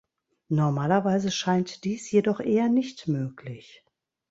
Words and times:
Normalerweise 0.49 1.29
scheint 1.29 1.83
dies 1.83 2.09
jedoch 2.09 2.39
eher 2.39 2.69
nicht 2.69 3.07
möglich. 3.07 3.85